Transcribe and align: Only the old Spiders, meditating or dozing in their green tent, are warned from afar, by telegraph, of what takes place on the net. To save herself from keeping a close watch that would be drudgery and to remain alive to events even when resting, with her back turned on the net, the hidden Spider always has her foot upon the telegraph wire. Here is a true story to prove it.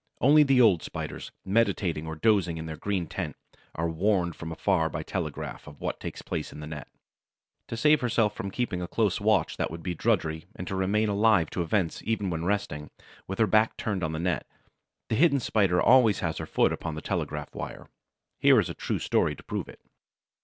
Only 0.19 0.41
the 0.41 0.59
old 0.59 0.81
Spiders, 0.81 1.31
meditating 1.45 2.07
or 2.07 2.15
dozing 2.15 2.57
in 2.57 2.65
their 2.65 2.75
green 2.75 3.05
tent, 3.05 3.35
are 3.75 3.87
warned 3.87 4.35
from 4.35 4.51
afar, 4.51 4.89
by 4.89 5.03
telegraph, 5.03 5.67
of 5.67 5.79
what 5.79 5.99
takes 5.99 6.23
place 6.23 6.51
on 6.51 6.59
the 6.59 6.65
net. 6.65 6.87
To 7.67 7.77
save 7.77 8.01
herself 8.01 8.35
from 8.35 8.49
keeping 8.49 8.81
a 8.81 8.87
close 8.87 9.21
watch 9.21 9.57
that 9.57 9.69
would 9.69 9.83
be 9.83 9.93
drudgery 9.93 10.45
and 10.55 10.67
to 10.67 10.75
remain 10.75 11.07
alive 11.07 11.51
to 11.51 11.61
events 11.61 12.01
even 12.03 12.31
when 12.31 12.45
resting, 12.45 12.89
with 13.27 13.37
her 13.37 13.45
back 13.45 13.77
turned 13.77 14.03
on 14.03 14.11
the 14.11 14.17
net, 14.17 14.47
the 15.09 15.13
hidden 15.15 15.39
Spider 15.39 15.79
always 15.79 16.21
has 16.21 16.39
her 16.39 16.47
foot 16.47 16.73
upon 16.73 16.95
the 16.95 17.01
telegraph 17.03 17.53
wire. 17.53 17.87
Here 18.39 18.59
is 18.59 18.71
a 18.71 18.73
true 18.73 18.97
story 18.97 19.35
to 19.35 19.43
prove 19.43 19.69
it. 19.69 19.81